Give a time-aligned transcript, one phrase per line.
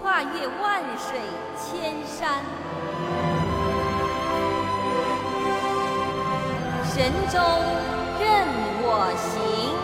[0.00, 1.18] 跨越万水
[1.56, 2.44] 千山，
[6.84, 7.38] 神州
[8.20, 8.46] 任
[8.80, 9.74] 我行。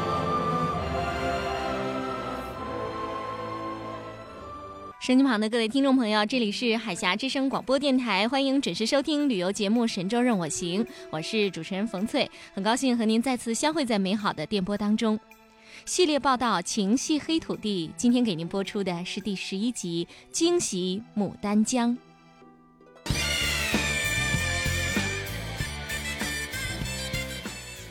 [5.01, 15.19] 手机旁的各位听众朋友，这里是海峡之声广播电台，欢迎准时收听旅游节目《神州任我行》，我是主持人冯翠，很高兴和您再次相会在美好的电波当中。
[15.85, 21.97] 系列报道《情系黑土地》，今天给您播出的是第十一集《惊喜牡丹江》。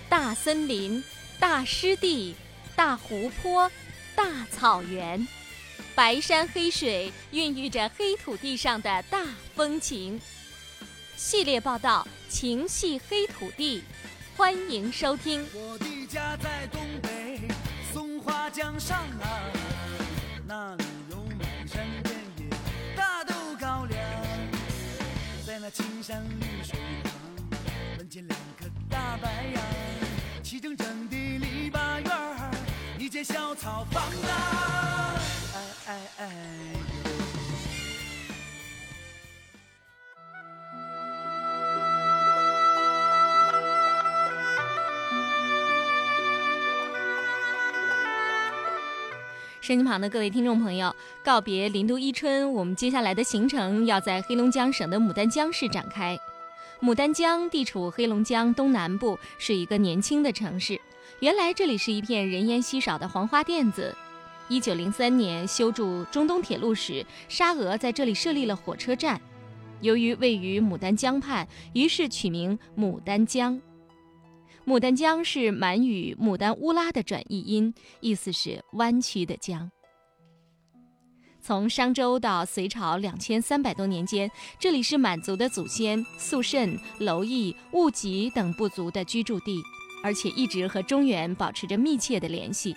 [0.10, 1.04] 大森林、
[1.40, 2.36] 大湿地、
[2.76, 3.70] 大湖泊、
[4.16, 5.26] 大草原。
[5.96, 9.24] 白山黑水孕育着黑土地上的大
[9.56, 10.20] 风情。
[11.16, 13.80] 系列报道《情系黑土地》，
[14.36, 15.46] 欢迎收听。
[15.54, 17.40] 我的家在东北
[18.24, 19.28] 花江上啊，
[20.48, 22.46] 那里有满山遍野
[22.96, 24.00] 大豆高粱，
[25.46, 27.12] 在那青山绿水旁，
[27.98, 29.64] 门前两棵大白杨，
[30.42, 32.52] 齐整整的篱笆院儿，
[32.98, 35.20] 一间小草房啊。
[35.56, 37.03] 哎哎哎！
[49.64, 50.94] 身旁的各位听众朋友，
[51.24, 56.20] 告别林都伊春，我们接下来的行程要在黑龙江省的牡丹江市展开。
[56.82, 60.78] 牡丹江地处黑龙江东南部，是一个年轻的城市。
[61.22, 63.96] 原来这里是一片人烟稀少的黄花甸子。
[64.50, 69.22] 一九零三年修筑中东铁路时，沙俄在这里设立了火车站。
[69.80, 73.62] 由于位于牡丹江畔，于是取名牡丹江。
[74.66, 79.70] 牡丹江是满语“牡丹乌拉”的转译音，意思是弯曲的江。
[81.42, 89.62] 从商周到隋朝两千三百多年间，这里是满族的祖先肃慎、蝼蚁、兀吉等部族的居住地，
[90.02, 92.74] 而且一直和中原保持着密切的联系。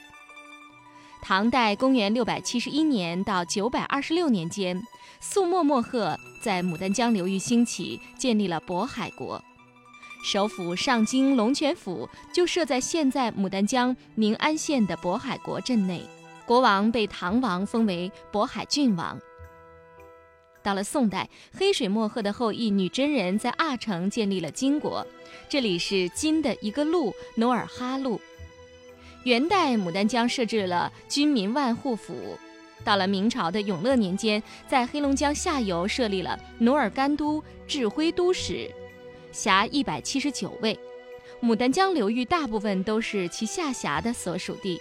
[1.23, 4.83] 唐代公元六百七十一年到九百二十六年间，
[5.21, 9.41] 肃默默赫在牡丹江流域兴起，建立了渤海国。
[10.29, 16.03] 首府上京龙泉府就设在现在牡丹江宁安县的渤海国镇内。
[16.45, 19.17] 国王被唐王封为渤海郡王。
[20.65, 25.07] 到了宋代，黑水墨鹤的后裔女真人在阿城建立了金国，
[25.49, 28.21] 这里是金的一个路努尔哈路。
[29.23, 32.37] 元代牡丹江设置了军民万户府，
[32.83, 38.69] 到了明朝的永乐年间，在黑龙江下游设立了努尔干都指挥都使，
[39.37, 40.79] 辖一百七十九位。
[41.43, 44.81] 牡丹江流域大部分都是其下辖的所属地。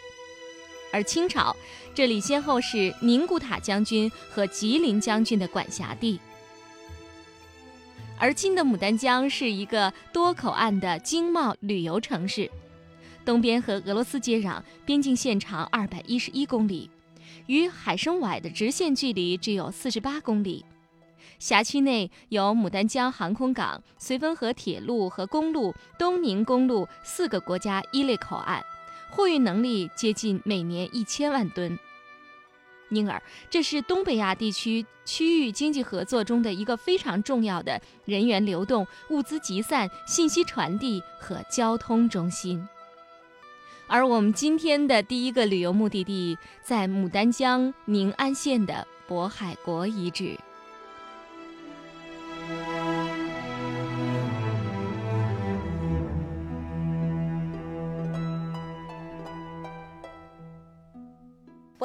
[0.94, 1.54] 而清朝
[1.94, 6.18] 这里先后是宁古塔将军和吉林将军的管辖地。
[8.18, 12.50] 而今的牡丹江是一个多口岸的经贸旅游城市。
[13.26, 16.90] 东边和俄罗斯接壤，边境线长二百一十一公里，
[17.48, 20.64] 与海参崴的直线距离只有四十八公里。
[21.40, 28.64] 辖区内有牡丹江航空港、绥芬河铁路和公路、东宁公路四个国家一类口岸，
[29.12, 31.78] 货运能力接近每年一千万吨。
[32.90, 42.68] 因而，这是东北亚地区区域经济合作中的一个非常重要的人员流动、物资集散、信息传递和交通中心。
[43.88, 50.38] 而我们今天的第一个旅游目的地，在牡丹江宁安县的渤海国遗址。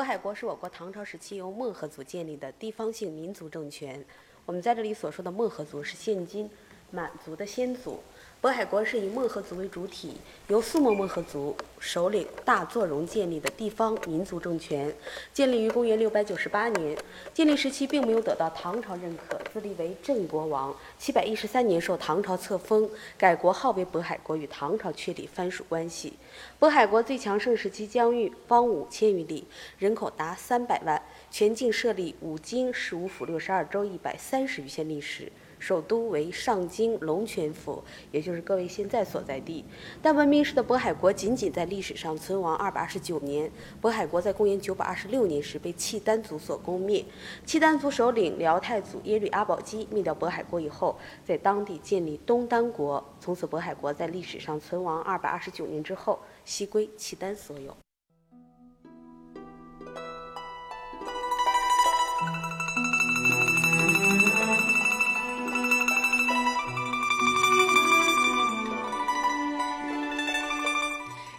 [0.01, 0.35] 渤海国。
[0.35, 4.03] 是我国唐朝时期由孟河族建立的地方性民族政权。
[4.47, 6.49] 我们在这里所说的孟河族是现今
[6.91, 8.01] 满族的先祖。
[8.43, 10.17] 渤海国是以孟河族为主体，
[10.49, 14.91] 由苏蒙孟河族首领大作荣建立的地方民族政权，
[15.31, 16.97] 建立于公元六百九十八年。
[17.35, 20.75] 建立时期并没有得到唐朝认可，自立为镇国王。
[20.99, 22.89] 七百一十三年受唐朝册封，
[23.19, 26.15] 改国号为渤海国，与唐朝确立藩属关系。
[26.59, 29.47] 渤海国最强盛时期疆域方五千余里，
[29.77, 35.31] 人口达三百万，全境设立五京、十五府、六十二州、一百三十余县历史。
[35.61, 37.81] 首都为上京龙泉府，
[38.11, 39.65] 也就是各位现在所在地。
[40.03, 43.49] 但闻名时的渤海国仅仅在历史上存亡二百二十九年。
[43.81, 47.05] 渤海国在公元九百二十六年时被契丹族所攻灭。
[47.45, 53.05] 契丹族首领辽太祖耶律阿保机灭掉渤海国以后，在当地建立东丹国。
[53.21, 57.77] 从此，渤海国在历史上存亡二百二十九年之后，西归契丹所有。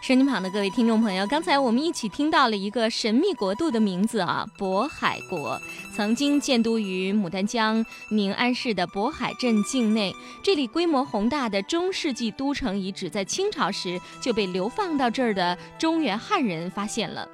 [0.02, 5.62] 收音旁的各位听众朋友，刚才我们一起听到了一个神秘国度的名字啊，渤海国，
[5.96, 10.12] 曾经建都于牡丹江宁安市的渤海镇境内。
[10.42, 17.30] 这里规模宏大的中世纪都城遗址，在清朝时就被流放到这儿的中原汉人发现了。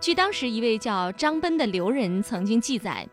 [0.00, 3.04] 据当时一位叫张奔的留人曾经记载，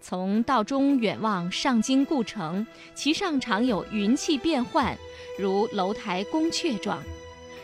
[0.00, 2.64] 从道中远望上京故城，
[2.94, 4.96] 其上常有云气变幻，
[5.36, 7.02] 如楼台宫阙状。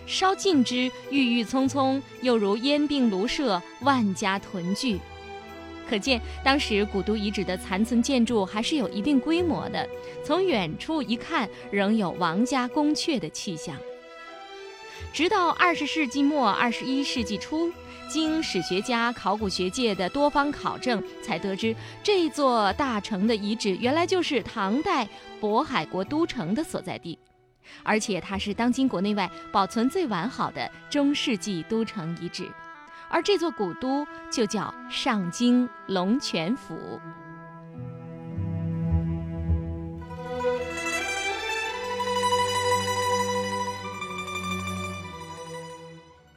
[0.06, 4.98] 稍近之，郁郁葱葱，又如烟并庐舍，万家屯聚。
[5.88, 9.86] 可见当时古都遗址的残存建筑还是有一定规模的。
[10.24, 13.76] 从远处一看，仍有王家宫阙的气象。
[15.12, 17.70] 直到二十世纪末、二十一世纪初，
[18.08, 25.06] 经史学家、考古学界的多方考证，才得知这座大城的遗址原来就是唐代
[25.40, 27.18] 渤海国都城的所在地。
[27.82, 32.48] 而且它是当今国内外保存最完好的中世纪都城遗址，
[33.08, 37.00] 而这座古都就叫上京龙泉府。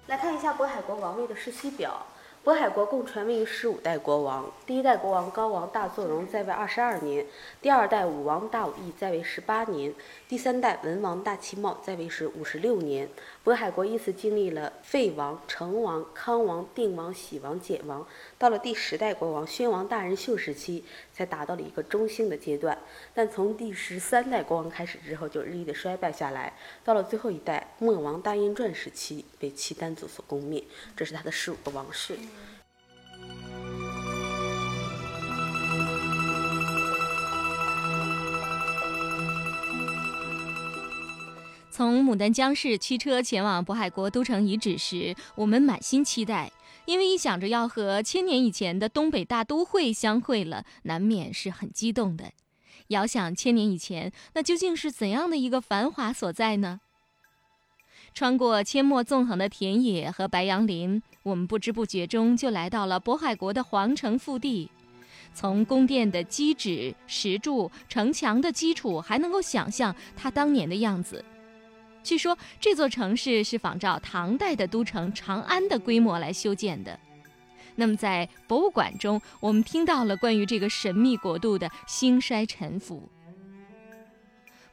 [0.07, 2.05] 来看一下渤海国王位的世袭表。
[2.45, 7.25] 渤海国共传位于十五代国王，第一代国王高王大作荣在位二十二年，
[7.59, 9.91] 第二代武王大武义在位十八年，
[10.29, 13.09] 第三代文王大齐茂在位时五十六年。
[13.43, 18.05] 渤海国依次经历了废王、成王、康王、定王、喜王、简王，
[18.37, 22.77] 到了第十代国王宣王大人秀时期，才达到了一个中兴的阶段。
[23.13, 26.51] 但从第十三代国王开始之后，就日益的衰败下来。
[26.83, 30.61] 到了最后一代孟王大印传时期，被契丹族所攻灭。
[30.97, 32.17] 这是他的十五个王室。
[41.71, 46.49] 从牡丹江市驱车前往渤海国都城遗址时，我们满心期待，
[46.85, 52.31] 因为一想着要和千年以前的东北大都会相会了，难免是很激动的。
[52.89, 56.81] 遥想千年以前，那究竟是怎样的一个繁华所在呢？
[58.13, 64.69] 穿过阡陌纵横的田野和白杨林，我们不知不觉中就来到了渤海国的皇城腹地。
[65.33, 71.25] 从宫殿的基址、石柱、城墙的基础，还能够想象它当年的样子。
[72.05, 76.97] 据说这座城市是仿照唐代的都城长安的规模来修建的。
[77.75, 83.09] 那么在博物馆中，我们听到了关于这个神秘国度的兴衰沉浮。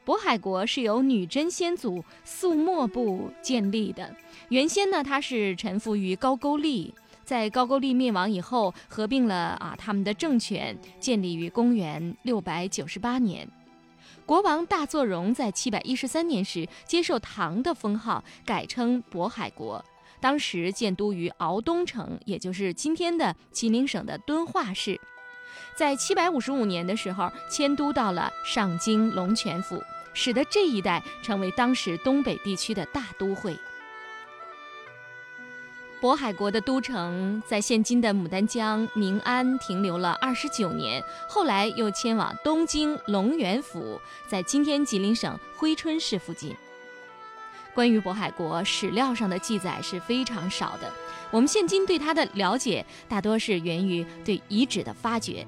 [0.05, 4.15] 渤海国是由女真先祖肃莫部建立的，
[4.51, 13.49] 原先呢它是臣服于高句丽，在高句丽灭亡以后，合并了啊他们的政权，建立于公元六百九十八年。
[14.25, 19.85] 国王大作荣在七百一十三年时接受唐的封号，改称渤海国。
[20.21, 25.01] 当时建都于敖东城，也就是今天的吉林省的敦化市。
[25.77, 29.83] 在七百五十五年的时候，迁都到了上京龙泉府，
[30.15, 33.57] 使得这一带成为当时东北地区的大都会。
[36.03, 46.57] 渤海国的都城在现今的牡丹江宁安停留了二十九年，后来又迁往东京龙源府，在今天吉林省珲春市附近。
[47.73, 50.93] 关于渤海国史料上的记载是非常少的，
[51.31, 55.47] 我们现今对它的了解大多是源于对遗址的发掘，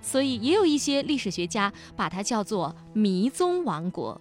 [0.00, 4.20] 所以也有一些历史学家把它叫做迷踪王国。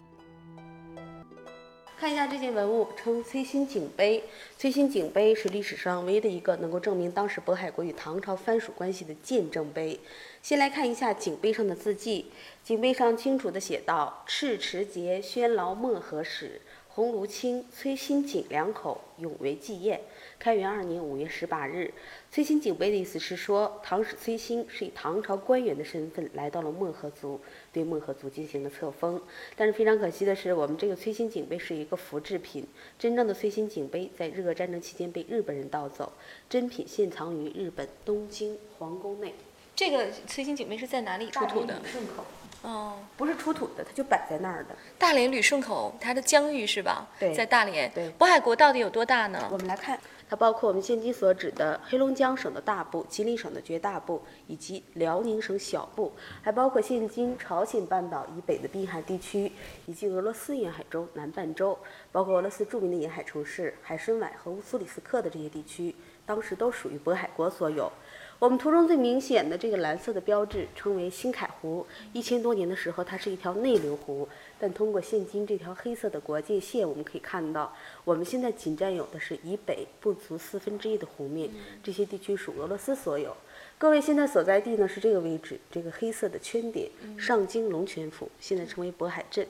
[1.97, 4.21] 看一下这件文物，称崔新井碑。
[4.57, 9.97] 崔新井碑是历史上唯一的一个能够证明当时渤海国与唐朝藩属关系的见证碑。
[10.41, 12.25] 先来看一下井碑上的字迹，
[12.65, 16.59] 井碑上清楚地写道：“赤池节宣劳漠河使，
[16.89, 20.01] 鸿胪清崔新井两口永为纪念。”
[20.37, 21.91] 开元二年五月十八日，
[22.31, 27.39] 崔新景碑的意思是说，唐使崔新是以唐朝官员的身份来到了漠河族，
[27.73, 29.19] 对漠河族进行了册封。
[29.55, 32.67] 但是非常可惜的是，我们这个崔新景碑是一个复制品，
[32.99, 36.11] 真正的崔新景碑在日俄战争期间被日本人盗走，
[36.47, 39.33] 真品现藏于日本东京皇宫内。
[39.75, 41.79] 这个崔新景碑是在哪里出土的？
[41.79, 42.23] 旅顺口
[42.61, 44.75] 哦，不是出土的，它就摆在那儿的。
[44.97, 47.07] 大连旅顺口，它的疆域是吧？
[47.19, 47.91] 对在大连。
[47.91, 49.57] 对渤海国到底有多大呢我？
[49.57, 59.51] 们来看，它包括我们现今所指的黑龙江省的大部、吉林省的绝大部，以及辽宁省小部，还包括现今朝鲜半岛以北的滨海地区，
[59.85, 61.77] 以及俄罗斯沿海州南半州，
[62.11, 67.91] 包括俄罗斯著名的沿海城市海参崴和乌苏里斯克的这些地区，当时都属于渤海国所有。
[68.37, 74.27] 我们图中最明显的这个蓝色的标志称为新凯湖，一千多年的时候，它是一条内流湖，
[74.59, 81.49] 但通过现今这条黑色的国界线，我们可以看到，我们现在仅占有的是以北不足四分之一的湖面，
[81.83, 83.35] 这些地区属俄罗斯所有。
[83.77, 89.47] 各位现在所在地呢是这个位置，这个黑色的圈点，上京龙泉府，现在称为渤海镇。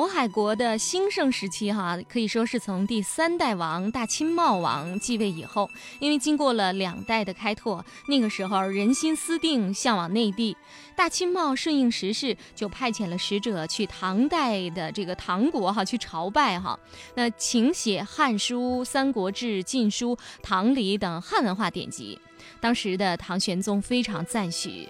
[0.00, 10.56] 渤海国的兴盛时期，哈，可以说是从第三代王大清茂王继位以后，因为经过了两代的开拓，那个时候人心思定，向往内地。
[10.96, 16.80] 大清茂顺应时势，就派遣了使者去唐代的这个唐国哈去朝拜哈，
[17.14, 22.18] 那请写《汉书》《三国志》《晋书》《唐礼》等汉文化典籍。
[22.58, 24.88] 当时的唐玄宗非常赞许。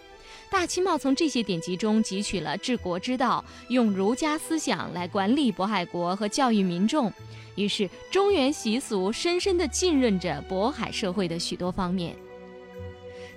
[0.50, 7.10] 大清茂从这些典籍中汲取了治国之道，用儒家思想来管理渤海国和教育民众，
[7.54, 12.16] 于是中原习俗深深地浸润着渤海社会的许多方面。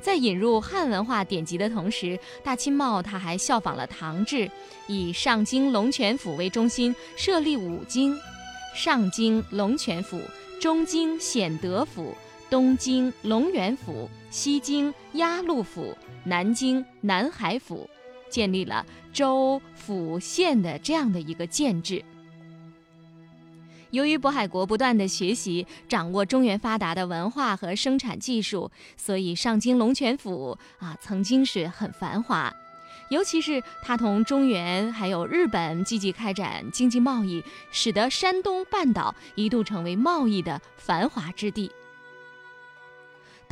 [0.01, 4.49] 在引入汉文化典籍的同时，大清茂他还效仿了唐制，
[4.87, 8.17] 以上京龙泉府为中心设立五京：
[8.75, 10.19] 上京龙泉府、
[10.59, 12.13] 中京显德府、
[12.49, 15.95] 东京龙源府、西京鸭绿府。
[16.25, 17.89] 南京南海府，
[18.29, 22.01] 建立了州府县的这样的一个建制。
[23.89, 32.53] 由于渤海国不断的学习，掌握中原发达的文化和生产技术，所以上京龙泉府啊曾经是很繁华。
[33.09, 41.69] 尤其是它同中原还有日本积极开展经济贸易，使得山东半岛一度成为贸易的繁华之地。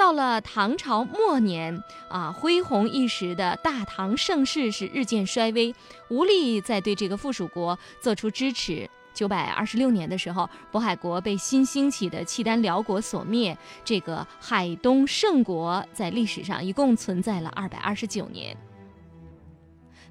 [0.02, 5.76] 到了唐朝末年，啊，恢弘一时的大唐盛世是日渐衰微，
[6.10, 8.90] 无力再对这个附属国做出支持。
[9.14, 13.56] 九百二十六年的时候，渤海国被新兴起的契丹辽国所灭。
[13.86, 18.58] 这个海东盛国在历史上一共存在了二百二十九年。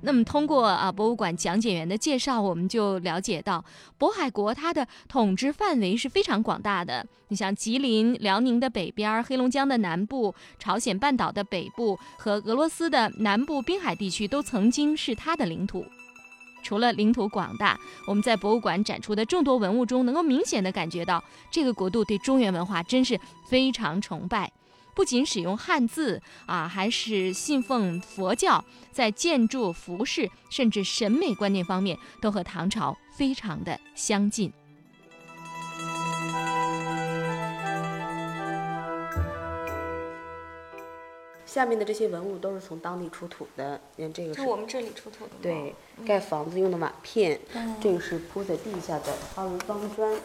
[0.02, 3.64] 那么，通过啊博物馆讲解员的介绍，我们就了解到，
[3.98, 7.06] 渤海国它的统治范围是非常广大的。
[7.28, 15.84] 你像吉林、辽宁的北边、黑龙江的南部、朝鲜半岛的北部和俄罗斯的南部滨海地区，都曾经是它的领土。
[16.62, 24.50] 除了领土广大，我们在博物馆展出的众多文物中，能够明显的感觉到，这个国度对中原文化真是非常崇拜。
[24.94, 34.52] 不仅使用汉字啊，还是信奉佛教，在建筑、服饰甚至审美观念方面，都和唐朝非常的相近。
[41.50, 45.74] 下面的这些文物都是从当地出土的，你看这个是我们这里出土的对，
[46.06, 47.40] 盖房子用的瓦片，
[47.80, 50.16] 这个是铺在地下的花纹方砖，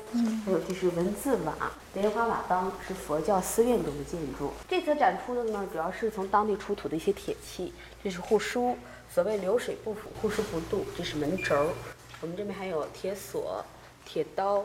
[0.46, 1.56] 还有这是文字瓦，
[1.96, 4.52] 莲花瓦当是佛教寺院中的建筑。
[4.70, 8.78] 这次展出的呢，主要是从当地出土的一些铁器，这是护书，
[9.10, 11.70] 所谓流水不腐，护书不蠹，这是门轴儿。
[12.22, 13.66] 我们这边还有铁锁、
[14.06, 14.64] 铁刀，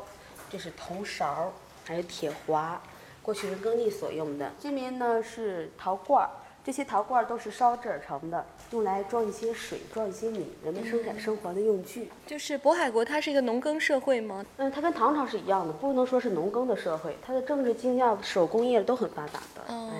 [0.50, 1.50] 这是铜勺，
[1.86, 2.82] 还有铁划，
[3.22, 4.52] 过去是耕地所用的。
[4.60, 6.28] 这边呢是陶罐儿。
[6.64, 12.10] 这些陶罐儿都是烧制而成的，用来装一些水、装一些米，人们生产生活的用具。
[12.26, 14.44] 就是渤海国，它是一个农耕社会吗？
[14.58, 19.64] 嗯，它跟唐朝是一样的，不能说是农耕的社会，它的政治、经济、手工业都很发达的。
[19.68, 19.94] 嗯哎，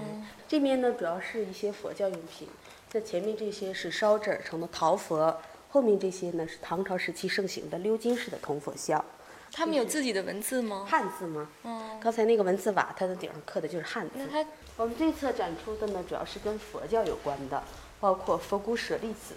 [0.47, 2.47] 这边呢主要是一些佛教用品，
[2.90, 5.35] 在前面这些是烧制而成的陶佛，
[5.71, 9.02] 后面这些呢是唐朝时期盛行的鎏金式的铜佛像。
[9.52, 10.87] 他们有自己的文字吗？
[10.88, 11.49] 汉字吗？
[11.64, 14.12] 嗯，刚才那个文字瓦，它的顶上刻的就是汉字。
[14.14, 14.49] 那它
[14.81, 17.63] 我们这侧展出的呢，主要是跟佛教有关的，
[18.01, 19.35] 包括佛骨舍利子。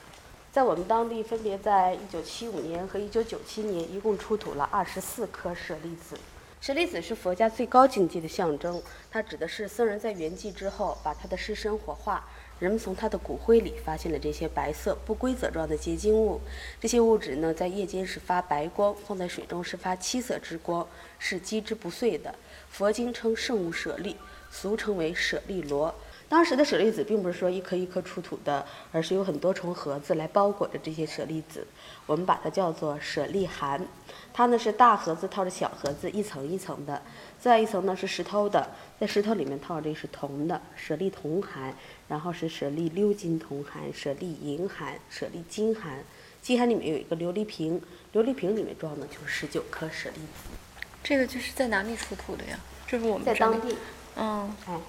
[0.54, 6.18] 在我们当地，分别在1975年和1997年，一共出土了24颗舍利子。
[6.62, 8.82] 舍利子是佛家最高境界的象征，
[9.12, 12.26] 它指的是僧人在圆寂之后，把他的尸身火化，
[12.58, 16.40] 人们从他的骨灰里发现了这些白色不规则状的结晶物。
[16.80, 20.88] 这些物质呢，在夜间是发白光，放在水中是发七色之光，
[21.20, 22.34] 是击之不碎的。
[22.70, 24.16] 佛经称圣物舍利，
[24.54, 25.94] 俗称为舍利罗。
[26.30, 31.66] 当时的舍利子并不是说一颗一颗出土的，而是有很多重盒子来包裹着这些舍利子，
[32.06, 33.84] 我们把它叫做舍利函。
[34.32, 37.02] 它呢是大盒子套着小盒子，一层一层的。
[37.40, 38.70] 再一层呢是石头的，
[39.00, 41.76] 在石头里面套着是铜的舍利铜函，
[42.08, 46.04] 然后是舍利鎏金铜函、舍利银函、舍利金函。
[46.42, 47.82] 金函里面有一个琉璃瓶，
[48.14, 50.50] 琉璃瓶里面装的就是十九颗舍利子。
[51.04, 52.60] 这个就是在哪里出土的呀？
[52.88, 53.76] 这是我们在当地，
[54.16, 54.80] 嗯，哎，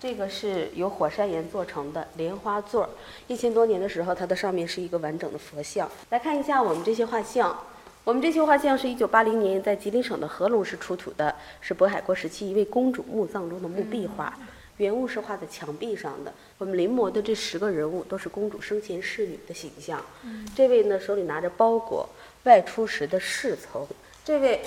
[0.00, 2.90] 这个是由火山岩做成的莲花座儿，
[3.26, 5.90] 一千多年的时候，它的上面是一个完整的佛像。
[6.10, 7.58] 来看一下我们这些画像，
[8.04, 14.38] 我们这些画像是一九八零年在吉林省的合龙市出土的，是渤海国时期一位公主墓葬中的墓壁画。
[14.78, 16.34] 原物是画在墙壁上的。
[16.58, 20.04] 我们临摹的这十个人物都是公主生前侍女的形象。
[20.54, 22.08] 这位呢手里拿着包裹，
[22.42, 23.86] 外出时的侍从。
[24.24, 24.60] 这位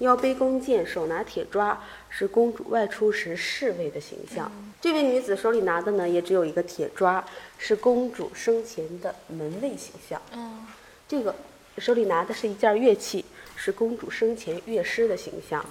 [0.00, 1.78] 腰背弓箭，手拿铁抓，
[2.08, 4.50] 是公主外出时侍卫的形象。
[4.80, 7.22] 这位女子手里拿的呢，也只有一个铁抓，
[7.58, 10.20] 是公主生前的门卫形象。
[10.32, 10.66] 嗯，
[11.06, 11.34] 这个
[11.76, 13.24] 手里拿的是一件乐器，
[13.56, 15.64] 是公主生前乐师的形象。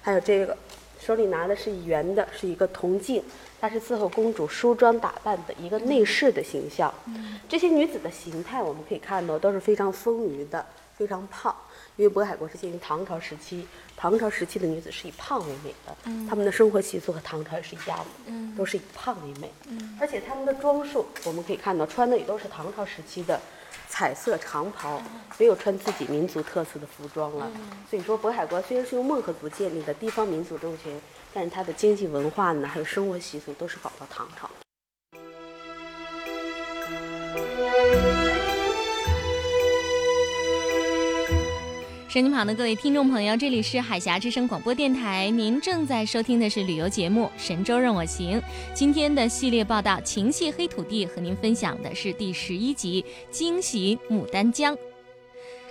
[0.00, 0.56] 还有这个
[0.98, 3.22] 手里拿的是圆的，是一个铜镜，
[3.60, 6.92] 它是伺候公主梳妆打扮的一个内侍的形象。
[7.46, 10.64] 这些女子的形态我们可以看到都是非常丰腴的，
[10.96, 11.54] 非常胖。
[12.00, 15.94] 因为渤海国是建于唐朝时期，唐朝时期的女子是以胖为美的，
[16.26, 19.52] 她们的生活习俗和唐朝也是一样的，都是以胖为美。
[20.00, 23.38] 而且她们的装束，我们可以看到穿的也都是唐朝时期的
[23.86, 25.02] 彩色长袍，
[25.36, 27.50] 没有穿自己民族特色的服装了。
[27.90, 30.98] 所以说，渤海国虽然是由孟和族建立的地方民族政权，
[31.34, 34.48] 但是它的经济文化呢，还有生活习俗都是仿照唐朝。
[42.12, 48.36] 收音旁的各位听众朋友，这里是海峡之声广播电台，您正在收听的是旅游节目《神州任我行》。
[48.74, 54.74] 今天的系列报道《情系黑土地》，和您分享的是第十一集《惊喜牡丹江》。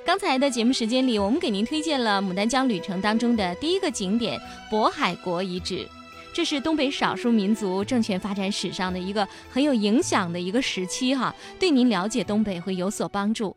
[0.06, 4.40] 刚才的节目时间里，我们给您推荐了牡丹江旅程当中的第一个景点——
[4.72, 5.86] 渤海国遗址。
[6.32, 13.54] 这是东北少数民族政权发展史上的一个很有影响的一个时期，哈，对您了解东北会有所帮助。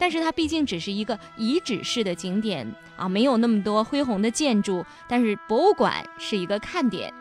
[0.00, 4.82] 但是它毕竟只是一个遗址式的景点啊，没有那么多恢宏的建筑。
[5.06, 7.12] 但是博物馆是一个看点。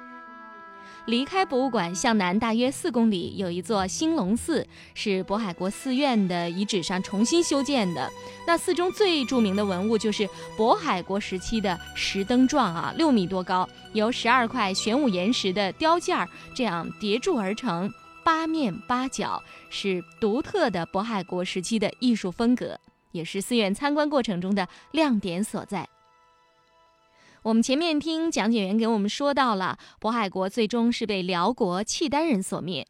[1.06, 8.08] 离开博物馆向南大约四公里，有一座兴隆寺，是渤海国寺院的遗址上重新修建的。
[8.46, 17.92] 那寺中最著名的文物就是渤海国时期的石灯状啊，六米多高，由十二块玄武岩石的雕件儿这样叠铸而成。
[18.30, 22.80] 八面八角是独特的渤海国时期的艺术风格，
[23.12, 25.90] 也是寺院参观过程中的亮点所在。
[27.42, 32.86] 我们前面听讲解员给我们说到了，渤海国最终是被辽国契丹人所灭。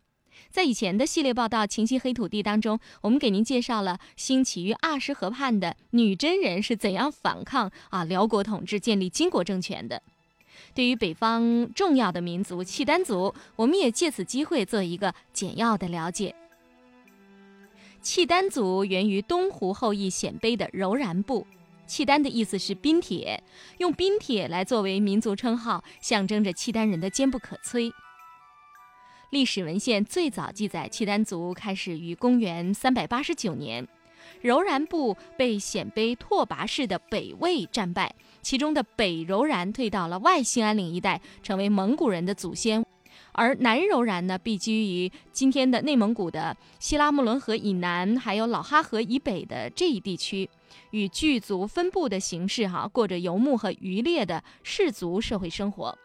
[0.49, 10.03] 在以前的系列报道《秦西黑土地》当中，我们给您介绍了兴起于阿什河畔的女真人是怎样反抗啊辽国统治，建立金国政权的。
[10.73, 16.35] 对于北方重要的民族契丹族，我们也借此机会做一个简要的了解。
[18.01, 21.45] 契丹族源于东胡后裔鲜卑的柔然部，
[21.85, 23.43] 契丹的意思是冰铁，
[23.79, 27.91] 用冰铁来作为民族称号，象征着契丹人的坚不可摧。
[29.31, 33.85] 历史文献最早记载，契丹族开始于公元三百八十九年，
[34.41, 38.15] 柔然部被鲜卑拓跋氏的北魏战败。
[38.41, 42.83] 其中的北柔然退到了外兴安岭一带，成为蒙古人的祖先；
[43.31, 50.49] 而南柔然呢，避居于今天的内蒙古的西拉木伦河以南，还有老哈河以北的这一地区，
[50.91, 55.97] 与聚族分布的形式哈，过着游牧和渔猎的氏族社会生活。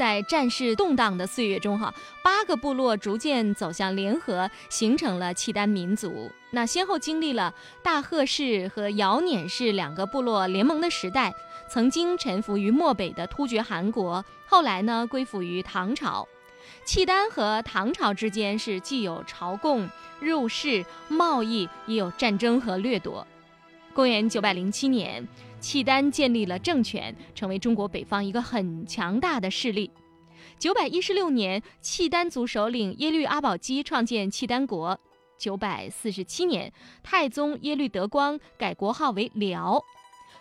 [0.00, 6.32] 在战事动荡的岁月中，哈，八个部落逐渐走向联合，形成了契丹民族。
[6.52, 11.34] 那先后经历了大贺氏和姚辇氏两个部落联盟的时代，
[11.68, 16.26] 曾经臣服于漠北的突厥汗国，后来呢归附于唐朝。
[16.86, 19.86] 契丹和唐朝之间是既有朝贡、
[20.18, 23.26] 入世、贸易，也有战争和掠夺。
[23.92, 25.28] 公元九百零七年，
[25.60, 29.90] 契丹建立了政权，成为中国北方一个很强大的势力。
[30.58, 34.98] 九百一十六年，契丹族首领耶律阿保机创建契丹国。
[35.38, 39.82] 九百四十七年，太宗耶律德光改国号为辽，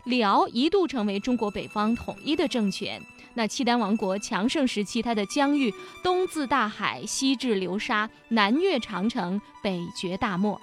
[0.06, 3.02] 辽一度成为中国北方统一的政权。
[3.34, 10.60] 那契丹王国强盛时期，它的疆域东自大海，西至流沙，南越长城，北绝大漠。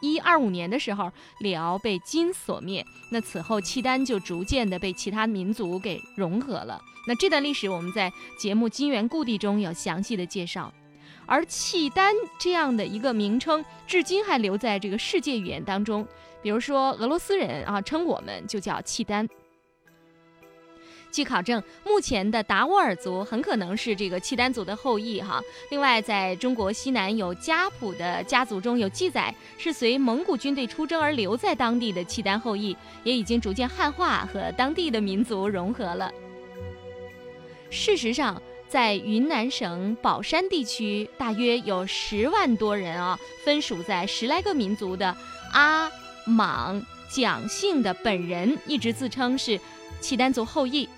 [0.00, 1.10] 一二五年的时候，
[1.40, 2.84] 辽被金所灭。
[3.10, 6.80] 那此后，契丹就逐渐的被其他民族给融合了。
[7.06, 10.72] 那这段历史，我们在节目《金元故地》中有详细的介绍。
[11.26, 16.06] 而契丹这样的一个名称，至今还留在这个世界语言当中。
[16.42, 19.28] 比如说，俄罗斯人啊，称我们就叫契丹。
[21.10, 25.40] 据考证，目前的达斡尔族很可能是这个契丹族的后裔哈。
[25.70, 36.12] 另外，在中国西南有家谱的家族中有记载，是随蒙古军队出征而留在当地的契丹后裔，也已经逐渐汉化和当地的民族融合了。
[37.70, 45.16] 事实上，在云南省保山地区，大约有十万多人啊，分属在十来个民族的
[45.52, 45.90] 阿、
[46.24, 49.58] 莽、蒋姓的本人，一直自称是
[50.00, 50.88] 契丹族后裔。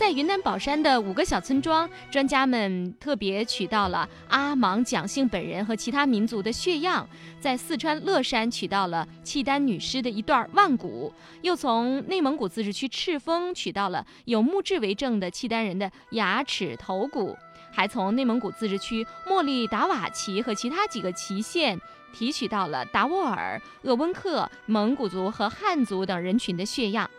[0.00, 7.06] 在云南保山的五个小村庄，专家们特别取到了阿芒蒋姓本人和其他民族的血样；
[7.38, 17.36] 在四川乐山取到了契丹女尸的一段腕骨；又从内蒙古自治区赤峰取到了有墓志为证的契丹人的牙齿头骨；
[17.70, 21.78] 还从内蒙古自治区莫力达瓦旗和其他几个旗县
[22.14, 27.10] 提取到了达斡尔、鄂温克、蒙古族和汉族等人群的血样。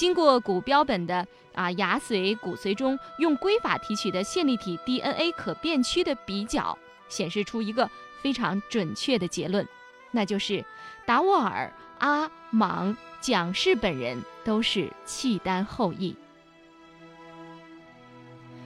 [0.00, 6.78] 经过骨标本的啊牙髓、骨髓中用硅法提取的线粒体 DNA 可变区的比较，
[7.10, 7.86] 显示出一个
[8.22, 9.68] 非常准确的结论，
[10.10, 10.64] 那就是
[11.04, 16.16] 达斡尔、阿、莽、蒋氏本人都是契丹后裔。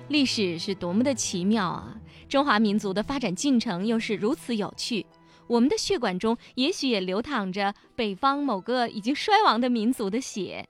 [0.07, 1.97] 历史是多么的奇妙啊！
[2.29, 5.05] 中华民族的发展进程又是如此有趣。
[5.49, 10.69] 我们的血管中也许也流淌着北方某个已经衰亡的民族的血。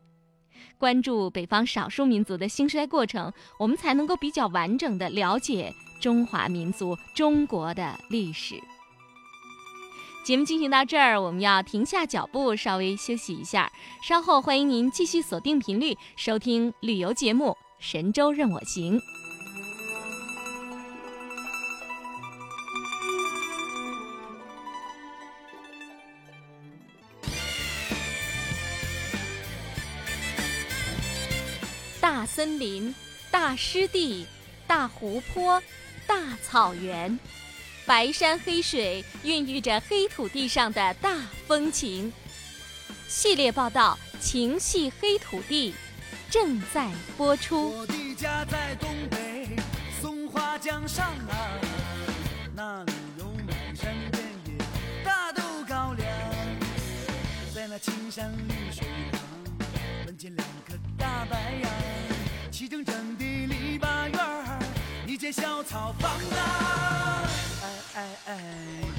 [0.85, 8.57] 关注北方少数民族的兴衰过程，我们才能够比较完整的了解中华民族中国的历史。
[10.27, 13.73] 节目进行到这儿，我们要停下脚步，稍微休息一下。
[14.03, 17.47] 稍后欢迎您继续锁定频率，收听旅游节目
[17.79, 18.99] 《神州任我行》。
[32.35, 32.93] 森林、
[33.31, 34.27] 大湿地、
[34.67, 35.63] 大湖泊、
[36.05, 37.17] 大草原，
[37.87, 41.17] 白山黑水孕育着黑土地上的大
[41.47, 42.13] 风情。
[43.07, 45.71] 系列报道《情系黑土地》
[46.29, 47.71] 正在播出。
[47.71, 49.55] 我的家在东北
[50.03, 51.61] 松花江上啊，
[62.65, 64.59] 齐整整的篱笆院儿，
[65.07, 67.29] 一间小草房啊，
[67.63, 68.94] 哎哎哎。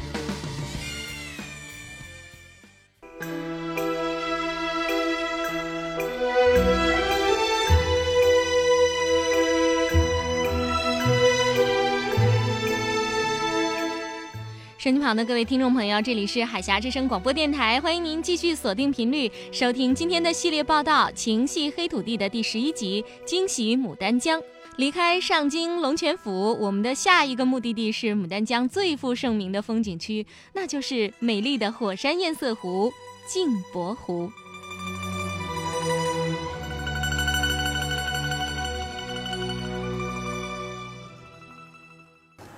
[14.86, 24.39] 手机旁的各位听众朋友，这里是海峡之声广播电台，欢迎您继续锁定频率收听今天的系列报道《情系黑土地》的第十一集《惊喜牡丹江》。
[24.76, 32.93] 离开上京龙泉府，我们的下一个目的地是牡丹江最负盛名的风景区，那就是美丽的火山堰塞湖——
[33.28, 34.30] 镜泊湖。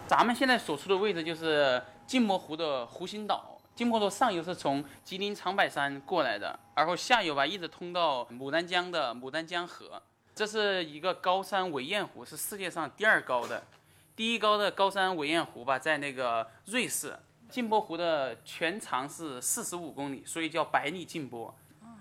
[0.08, 3.60] 咱们现在所处的位置就是镜泊湖的湖心岛。
[3.76, 10.02] 镜泊湖上游是从吉林长白山过来的，然后下游吧一直通到牡丹江的牡丹江河。
[10.34, 13.62] 这是一个高山尾堰湖，是世界上第二高的，
[14.16, 17.14] 第一高的高山尾堰湖吧在那个瑞士。
[17.50, 21.54] 镜泊湖的全长是四十五公里，所以叫百里镜泊。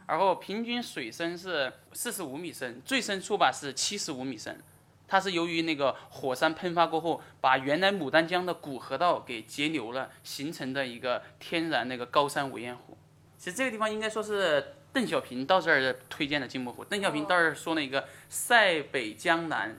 [0.07, 4.61] 然后平均水深是四十五米深，最深处吧是七十五米深。
[5.09, 12.97] 它是由于那个火山喷发过后，把原来牡丹江的古河道给截流了，形成的一个天然那个高山尾堰湖。
[13.39, 16.85] 其实这个地方应该说是邓小平到这儿推荐的金木湖。
[16.85, 19.77] 邓小平到这儿说那个“塞北江南，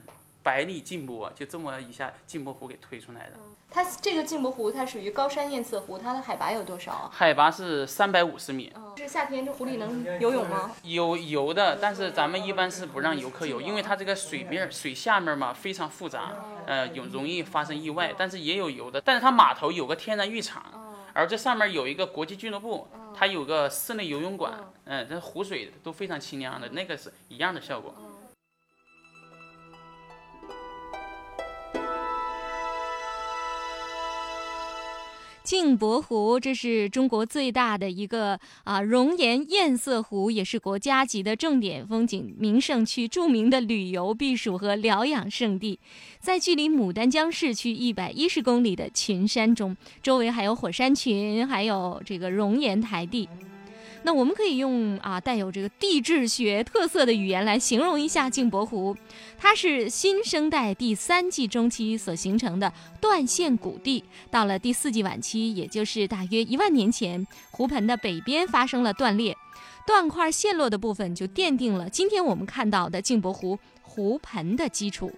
[0.48, 3.32] 百里镜泊，就这么一下镜泊湖给推出来的。
[3.70, 7.10] 它这个镜泊湖，它属于高山堰塞湖，它的海拔有多少啊？
[7.12, 10.70] 海拔是三百五十米，是夏天这湖里能游泳吗？
[10.84, 16.32] 有游的，但是咱们一般是不让游客游，因为它这个水面水下面嘛非常复杂，
[16.66, 18.14] 呃，有容易发生意外。
[18.16, 20.64] 但是也有游的，但是它码头有个天然浴场，
[21.12, 27.94] 而这上面有一个国际俱乐部，它有个室内游泳馆，嗯，这湖水都非常清凉的，那个是一样的效果。
[35.48, 45.80] 镜泊湖，这是中国最大的一个啊熔岩堰塞湖，也是国家级的重点风景名胜区，著名的旅游避暑和疗养胜地，
[46.20, 53.26] 在距离牡丹江市区一百一十公里的群山中，周围还有火山群，还有这个熔岩台地。
[54.08, 58.96] 那我们可以用啊带有这个地质学特色的语言来形容一下镜泊湖，
[59.36, 69.36] 它是新生代第三纪中期所形成的断线谷地，到了第四纪晚期，也就是大约一万年前，湖盆的北边发生了断裂，
[69.86, 75.12] 断块陷落的部分就奠定了今天我们看到的镜泊湖湖盆的基础。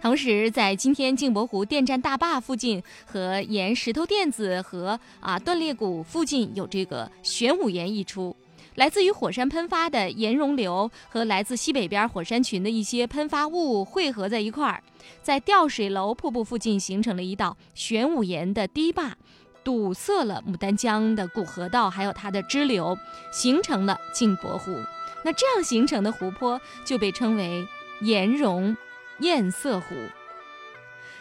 [0.00, 8.34] 同时，在今天镜泊湖电站大坝附近和沿石头垫子和啊断裂谷附近有这个玄武岩溢出，
[8.76, 14.82] 来自于火山喷发的岩溶流和来自西北边火山群的一些喷发物汇合在一块儿，
[15.22, 19.14] 在吊水楼瀑布附近形成了一道玄武岩的堤坝，
[19.62, 22.96] 堵塞了牡丹江的古河道，还有它的支流，
[23.30, 24.74] 形成了镜泊湖。
[25.22, 27.66] 那这样形成的湖泊就被称为
[28.00, 28.74] 岩溶。
[29.20, 29.94] 堰塞湖，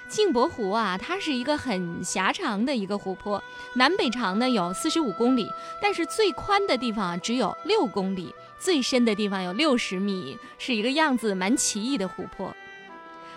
[0.08, 3.44] 镜泊湖啊，它是一个很狭长的一个湖泊，
[3.76, 5.50] 南北长呢有四十五公里，
[5.82, 12.56] 但是最宽的地方啊只有六公里，最深的地方有六十米，是一个样子蛮奇异的湖泊。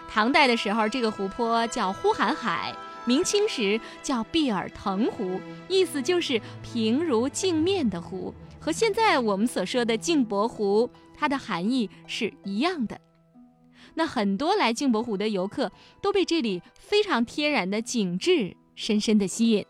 [0.08, 13.00] 唐代的时候，这个湖泊叫呼韩海，明清时叫碧尔腾湖，意思就是平如镜面的湖，和现在我们所说的镜泊湖，它的含义是一样的。
[13.94, 19.64] 那很多来镜泊湖的游客都被这里非常天然的景致深深的吸引。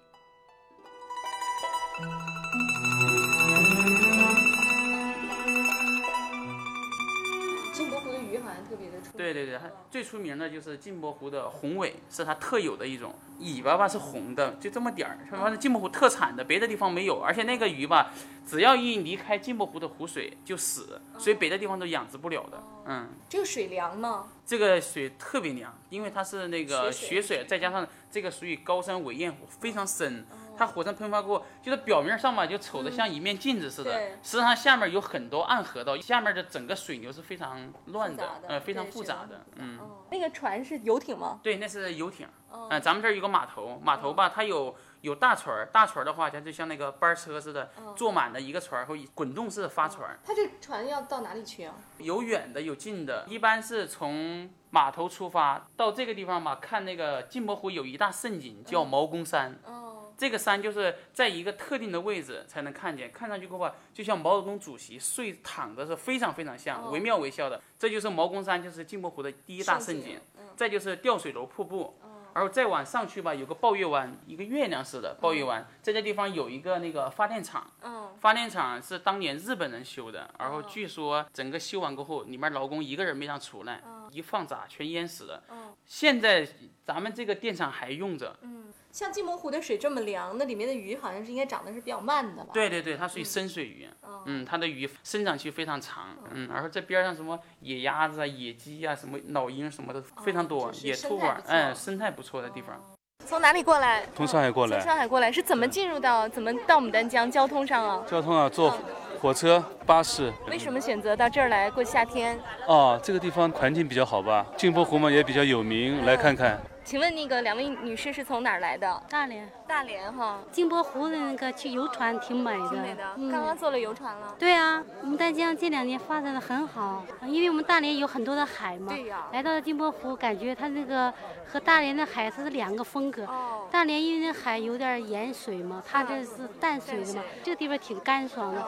[9.16, 17.20] 对对对，它最出名的就是镜泊湖的红尾，是它特有的一种尾巴吧，是红的，就这么点儿，完了镜泊湖特产的，别的地方没有。
[17.20, 18.10] 而且那个鱼吧，
[18.46, 22.62] 只要一离开镜泊湖的湖水就死，所以别的地方都养殖不了的。
[22.86, 24.28] 嗯，这个水凉吗？
[24.46, 30.26] 这个水特别凉，因为它是那个雪雪水，再加上这个属于高山尾堰湖，非常深。
[30.64, 39.78] 它火山喷发过，就是表面上嘛，就瞅着像一面镜子似的，对实际上下面有很多暗河道，下面的整个水流是非常乱的呃，非常复杂的嗯。
[40.10, 41.40] 那个船是游艇吗？
[41.42, 42.28] 对，那是游艇。
[42.68, 50.18] 嗯、咱们这儿有个码头，码头吧，它有有大船儿，大船儿的话，它就像那个班车似的，坐满了一个船儿，会滚动式的发船儿。
[50.22, 51.74] 它这船要到哪里去啊？
[51.96, 59.58] 有远的，有近的，一般是从码头出发到这个地方吧，看那个镜泊湖有一大胜景，叫毛公山。
[59.64, 59.81] 哦，
[60.22, 67.60] 这个山就是在一个特定的位置才能看见，看上去的话，就像毛泽东主席睡躺着是非常非常像，惟妙惟肖的。
[67.76, 70.20] 这就是毛公山，就是镜泊湖的第一大胜景。
[70.54, 71.98] 再就是吊水楼瀑布，
[72.34, 77.68] 然后再往上去吧，有个抱月湾，一个月亮似的抱月湾，在这地方有一个那个发电厂。
[77.82, 85.42] 嗯，发电厂是当年日本人修的，然后据说整个修完过后，里面劳工一个人没让出来，一放闸全淹死了。
[85.86, 86.46] 现在
[86.84, 88.36] 咱们这个电厂还用着。
[88.42, 92.50] 嗯像镜泊湖的水这么凉，那里面的鱼好像是应该长得是比较慢的吧？
[92.52, 93.88] 对对对，它属于深水鱼，
[94.26, 102.78] 嗯，它的鱼生长期非常长，嗯，然后这边上什么野鸭子啊、野鸡啊、什么老鹰什么的非常多，就是野兔啊，生态不错哎，生态不错的地方。
[103.24, 104.06] 从哪里过来？
[104.14, 107.30] 从上海过来从来，上海过来是怎么进入到怎么到牡丹江？
[107.30, 108.04] 交通上啊？
[108.06, 108.78] 交通啊，坐
[109.22, 110.32] 火车、巴士。
[110.48, 112.36] 为什么选择到这儿来过夏天？
[112.66, 114.44] 哦，这个地方环境比较好吧？
[114.56, 116.60] 镜泊湖嘛也比较有名，来看看。
[116.84, 119.02] 请问那个两位女士是从哪儿来的？
[119.08, 123.04] 大连大连哈，金泊湖的那个去游船挺美的，挺美的。
[123.16, 124.34] 嗯刚刚坐了游船了。
[124.38, 128.92] 对啊，牡丹江这两年发展的很好，因为我们大连有很多的海嘛。
[128.92, 131.12] 对呀来到了镜泊湖，感觉它那个
[131.50, 133.24] 和大连的海它是两个风格。
[133.24, 138.62] 哦大连因为那海有点盐水嘛，它这是淡水的嘛，这个地方挺干爽的。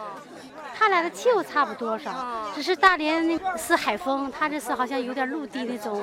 [0.75, 6.03] 它俩的气候差不多少，只是大连那是海风，它这是好像有点陆地那种，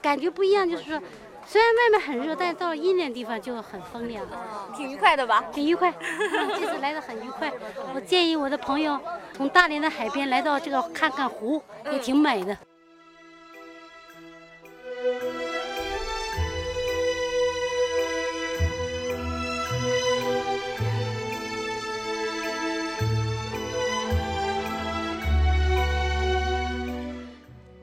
[0.00, 0.66] 感觉不一样。
[0.66, 1.02] 就是说，
[1.50, 4.22] 虽然外面很热，但是到了阴凉地方就很风凉。
[4.76, 5.42] 挺愉快的吧？
[5.50, 5.90] 挺愉快，
[6.58, 7.50] 这次来的很愉快。
[7.94, 9.00] 我建议我的朋友
[9.32, 12.54] 从大连的海边来到这个看看湖，也挺美的。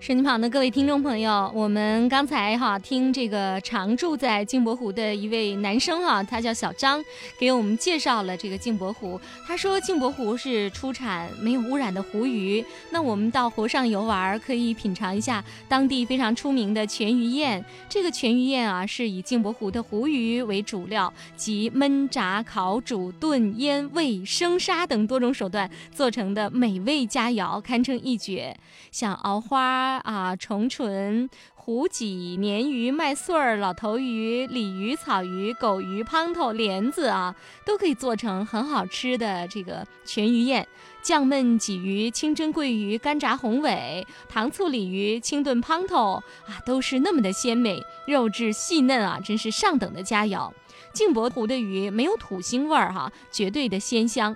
[0.05, 7.03] 手机旁的各位听众朋友，我们刚才哈听这个常住在镜泊湖的一位男生哈，他叫小张，
[7.39, 9.19] 给我们介绍了这个镜泊湖。
[9.47, 17.65] 他说镜泊湖是出产没有污染的湖鱼，那我们到湖上游玩，可以品尝一下当地非常出名的全鱼宴。
[17.89, 28.55] 这个全鱼宴啊，是以镜泊湖的湖鱼为主料，及焖、炸、烤、煮、炖、腌、煨、生杀等多种手段做成的美味佳肴，堪称一绝。
[28.91, 29.94] 像熬花。
[29.97, 40.67] 啊，虫唇、虎脊、鲶鱼、麦穗儿、老头鱼、鲤鱼、草鱼、狗鱼、胖头、莲子啊，都可以做成很好吃的这个全鱼宴。
[41.01, 46.13] 酱焖鲫鱼、清蒸桂鱼、干炸红尾、糖醋鲤鱼、清炖胖头
[46.47, 50.51] 啊，都是那么的鲜美，肉质细嫩啊，真是上等的佳肴。
[50.93, 54.35] 镜泊湖的鱼没有土腥味儿哈，绝对的鲜香。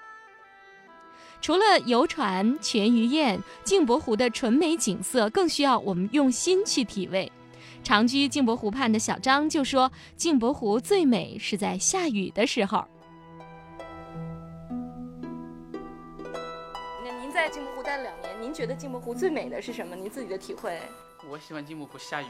[1.42, 7.32] 除了游船、全鱼宴、镜泊湖的纯美景色，更需要我们用心去体味。
[7.82, 12.84] 长居镜泊湖畔的小张就说：“镜泊湖最美是在下雨的时候。”
[17.04, 19.96] 那您在镜泊湖待了两年，您觉得镜泊湖最美的是什么？
[19.96, 20.78] 您自己的体会？
[21.28, 22.26] 我喜欢镜泊湖下雨。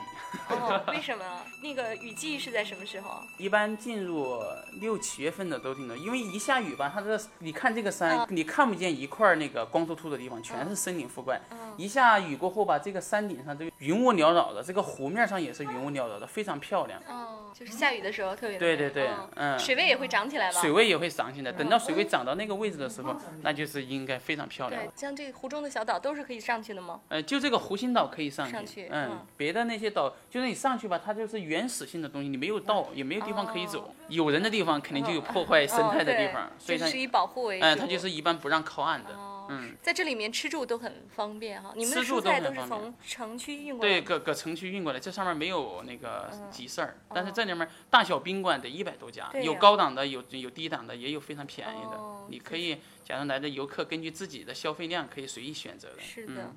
[0.50, 1.24] 哦，为什么？
[1.62, 3.22] 那个雨季是在什么时候？
[3.38, 4.42] 一般进入
[4.82, 11.40] 六七月份的都挺多，因为一下雨吧，它这你看这个山，你看不见一块那个光秃秃的地方，全是森林覆盖。
[11.78, 17.02] 一下雨过后吧，这个山顶上这个云雾缭绕的，这个湖面上也是云雾缭绕的，非常漂亮。
[17.08, 18.58] 哦，就是下雨的时候特别。
[18.58, 19.58] 对对对，嗯。
[19.60, 20.60] 水位也会涨起来吧？
[20.60, 24.82] 水位也会涨起来，等到水位涨到那个位置的时候，那就是应该非常漂亮。
[24.84, 27.00] 对，像这个湖中的小岛都是可以上去的吗？
[27.10, 28.52] 呃，就这个湖心岛可以上去。
[28.52, 28.79] 上去。
[28.90, 33.94] 嗯，别的那些岛，就是你上去吧，它就是原始性的东西，你没有道，也没有地方可以走。
[34.08, 37.66] 有人的地方肯定就有破坏生态的地方，所以它以保护为主。
[37.66, 39.10] 嗯，它就是一般不让靠岸的。
[39.52, 41.74] 嗯，在这里面吃住都很方便哈。
[41.76, 43.94] 你们的蔬菜都是从城区运过来？
[43.94, 47.00] 对，搁搁城区运过来，这上面没有那个急事儿。
[47.12, 52.00] 但是这里面大小宾馆得一百多家，有高档的，有有低档的，也有非常便宜的。
[52.30, 56.00] 你可以，假如来的游客根据自己的消费量可以随意选择的。
[56.00, 56.54] 是的。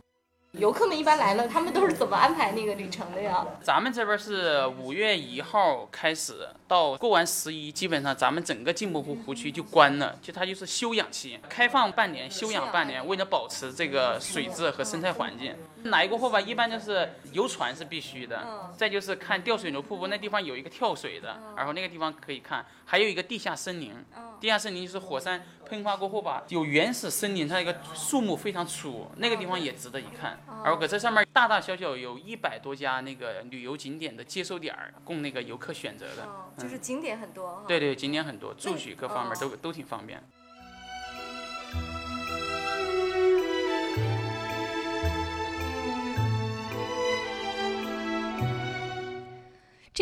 [0.59, 3.43] 游客们一般来了，他们都是怎么安排那个旅程的呀？
[3.63, 15.55] 咱们这边是五月一号开始，到过完十一，基本上咱们整个镜泊湖湖区就关了，就它就是休养期，开放半年，休养半年，为了保持这个水质和生态环境。
[15.85, 23.93] 来过后吧，一般就是游船是必须的，再就是看吊水楼瀑布，那地方有一个跳水的，然后那个地方可以看，还有一个地下森林，
[24.41, 30.39] 地下森林就是火山喷发过后吧，有原始森林，它一个树木非常粗，那个地方也值得一看。
[30.65, 37.65] 而搁这上面大大小小有一百多家那个旅游景点的接收点儿，供那个游客选择的，就是景点很多。
[37.67, 40.23] 对对，景点很多，住宿各方面都都挺方便。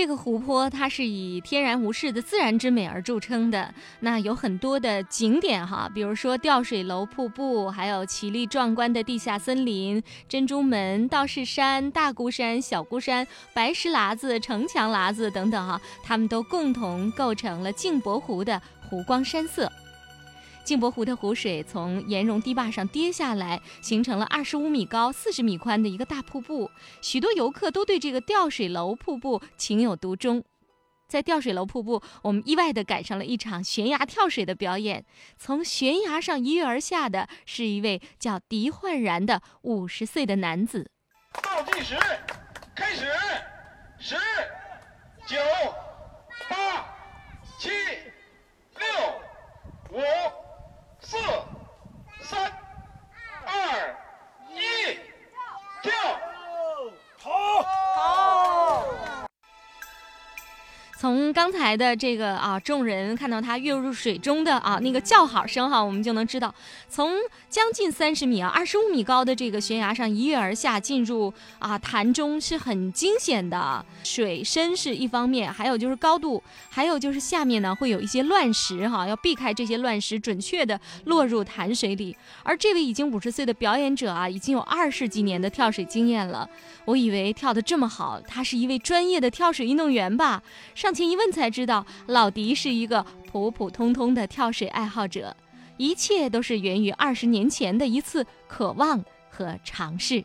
[0.00, 18.58] 这个湖泊它是以天然无事的自然之美而著称的，那有很多的景点哈，比如说吊水楼瀑布，还有奇丽壮观的地下森林、珍珠门、道士山、大孤山、小孤山、白石喇子、城墙喇子等等哈，它们都共同构成了镜泊湖的
[18.88, 19.70] 湖光山色。
[20.70, 26.70] 镜泊湖的湖水从岩溶堤坝上跌下来，形成了二十五米高、四十米宽的一个大瀑布。
[27.02, 30.44] 许多游客都对这个吊水楼瀑布情有独钟。
[31.08, 35.04] 在吊水楼瀑布，我们意外地赶上了一场悬崖跳水的表演。
[35.36, 40.88] 从悬崖上一跃而下的是一位叫狄焕然的五十岁的男子。
[41.42, 41.98] 倒计时
[42.76, 43.06] 开始，
[43.98, 44.14] 十、
[45.26, 45.36] 九、
[46.48, 46.86] 八、
[47.58, 47.70] 七、
[48.78, 50.39] 六、五。
[51.10, 51.16] 四、
[52.20, 52.52] 三、
[53.44, 53.96] 二、
[54.48, 55.00] 一，
[55.82, 56.29] 跳！
[61.00, 66.54] 从刚才的这个啊，众人看到他跃入水中的啊那个叫好声哈，我们就能知道，
[66.90, 67.14] 从
[67.48, 73.82] 将近三十米啊，二十五米高的这个悬崖上一跃而下，进入啊潭中是很惊险的。
[74.04, 82.14] 水深是一方面，还有就是高度，还有就是下面呢会有一些乱石哈，要避开这些乱石，准确的落入潭水里。
[82.42, 86.46] 而这位已经五十岁的表演者啊，已经有二十几年的跳水经验了。
[86.84, 90.42] 我以为跳得这么好，他是一位专业的跳水运动员吧？
[90.74, 90.89] 上。
[90.90, 95.36] 上前一问才知道，老迪是一个普普通通的跳水爱好者，
[95.76, 100.16] 一切都是源于二十年前的一次渴望和尝试。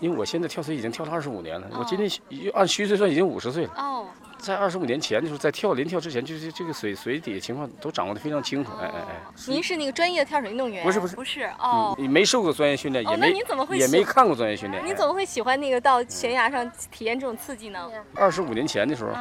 [0.00, 2.10] 因为我现在跳水已经跳了二十五年了，我今年
[2.54, 3.74] 按虚岁算已经五十岁了。
[3.76, 4.08] 哦，
[4.38, 8.70] 在二十五年前的时候，在跳临跳之前，就是这个水水底的情况都掌握的非常清楚。
[8.80, 10.84] 哎哎哎，您是那个专业的跳水运动员？
[10.84, 13.30] 不是不是不是哦，你没受过专业训练，也没
[13.76, 14.84] 也没看过专业训练。
[14.84, 17.90] 你怎么会喜欢那个到悬崖上体验这种刺激呢？
[18.14, 19.12] 二十五年前的时候。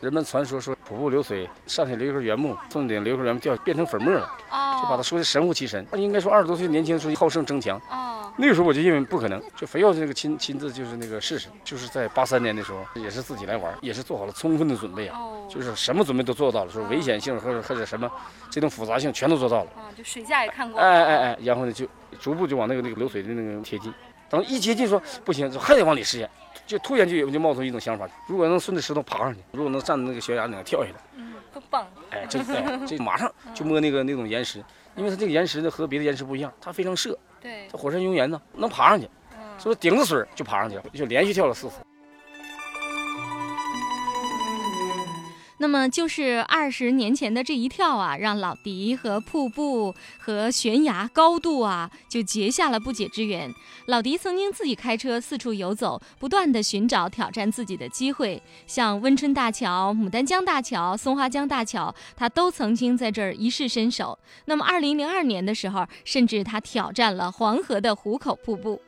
[0.00, 5.84] 人们传说说，瀑布流水，上去留一根原木，从顶留一根原木掉，变成粉末了，就把它说的神乎其神。
[5.94, 7.80] 应该说二十多岁年轻的时候好胜争强，
[8.36, 11.48] 那个时候我就认为不可能，就非要这个亲亲自就是那个试试。
[11.64, 15.18] 就是在八三年的时候，也是自己来玩，也是做好了充分的准备啊，
[15.48, 18.10] 就是什么准备都做到了，说危险性或者或者什么
[18.50, 19.70] 这种复杂性全都做到了。
[19.76, 20.78] 啊就水下也看过。
[20.78, 21.86] 哎哎哎，然后呢就
[22.20, 23.92] 逐步就往那个那个流水的那个贴近，
[24.28, 26.28] 等一接近说不行，还得往里试验。
[26.66, 31.86] 就突然就有就冒出一种想法，如果能顺着石头爬上去，如果能站在那个悬崖顶上跳下来，嗯，多棒！
[32.10, 34.62] 哎，这哎这马上就摸那个那种岩石，
[34.96, 39.08] 因为它这个岩石呢和别的岩石不一样，它非常涩，对，它火山熔岩呢能爬上去，
[39.58, 41.76] 所以顶着水就爬上去了，就连续跳了四次。
[45.58, 53.54] 那么就是二十年前的这一跳啊，让老迪和瀑布和悬崖高度啊，就结下了不解之缘。
[53.86, 64.18] 老迪曾经自己开车四处游走，不断的寻找挑战自己的机会，像温春大桥、牡丹江大桥、松花江大桥，他都曾经在这儿一试身手。
[64.44, 68.80] 那么二零零二年的时候，甚至他挑战了黄河的壶口瀑布。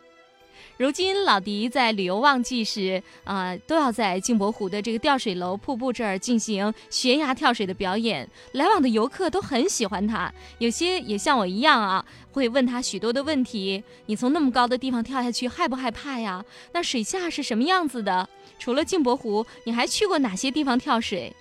[0.78, 8.28] 如今老迪在旅游旺季时，啊，都要在镜泊湖的这个吊水楼瀑布这儿进行悬崖跳水的表演。
[8.52, 13.82] 来往的游客都很喜欢他，有些也像我一样啊，会问他许多的问题。
[14.06, 16.44] 你从那么高的地方跳下去，害不害怕呀？
[16.70, 18.28] 那水下是什么样子的？
[18.60, 21.34] 除了镜泊湖，你还去过哪些地方跳水？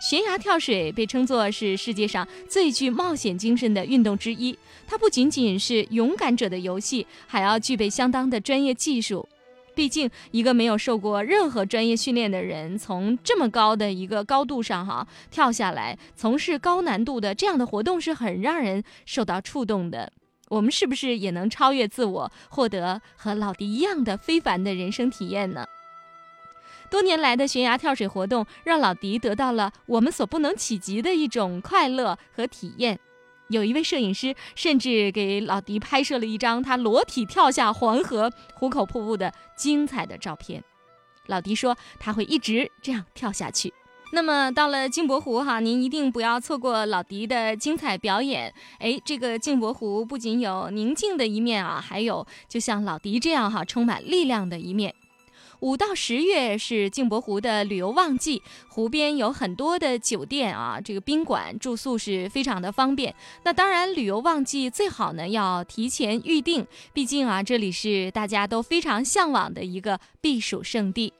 [0.00, 4.56] 悬崖跳水被称作是世界上最具冒险精神的运动之一。
[4.86, 9.28] 它不仅仅是勇敢者的游戏，还要具备相当的专业技术。
[9.74, 20.12] 毕竟，一个没有受过任何专业训练的人，从这么高的一个高度上哈跳下来，从事高难度的这样的活动，是很让人受到触动的。
[20.48, 25.66] 我们是不是也能超越自我，获得和老迪一样的非凡的人生体验呢？
[26.90, 32.98] 多年来的悬崖跳水活动，让老迪得到了我们所不能企及的一种快乐和体验。
[33.48, 40.62] 有一位摄影师甚至给老迪拍摄了一张他裸体跳下黄河壶口瀑布的精彩的照片。
[41.26, 43.72] 老迪说他会一直这样跳下去。
[44.12, 48.54] 那么到了镜泊湖哈，您一定不要错过老迪的精彩表演。
[48.78, 54.94] 哎，这个镜泊湖不仅有宁静的一面啊，还有就像老迪这样哈，充满力量的一面。
[55.60, 63.14] 五到十月是镜泊湖的旅游旺季，湖边有很多的酒店啊，这个宾馆住宿是非常的方便。
[63.42, 71.12] 那当然，旅游旺季最好呢要提前预定，毕竟啊，这里是大家都非常向往的一个避暑胜地。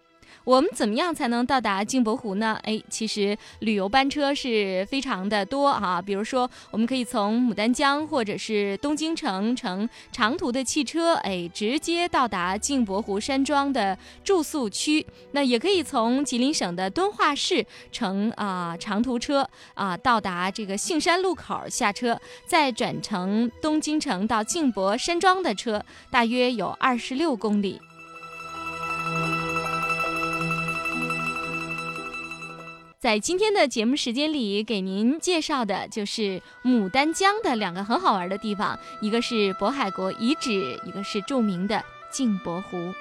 [0.45, 2.59] 我们怎么样才能到达镜泊湖呢？
[2.63, 6.01] 哎，其实旅游班车是非常的多啊。
[6.01, 15.05] 比如说，我们可以从牡丹江或者是东京城乘长途的汽车，哎，直接到达镜泊湖山庄的住宿区。
[15.33, 27.81] 那也可以从吉林省的敦化市乘啊长途车啊到达这个杏山路口下车，再转乘东京城到镜泊山庄的车，大约有二十六公里。
[33.01, 41.81] 在今天的节目时间里，给您介绍的就是牡丹江的两个很好玩的地方，一个是渤海国遗址，一个是著名的
[42.11, 42.93] 镜泊湖。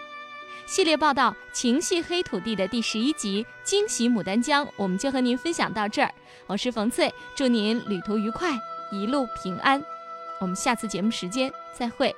[0.67, 6.13] 系列报道《情系黑土地》的第十一集《惊喜牡丹江》，我们就和您分享到这儿。
[6.45, 8.51] 我是冯翠，祝您旅途愉快，
[8.91, 9.83] 一路平安。
[10.39, 12.15] 我们下次节目时间再会。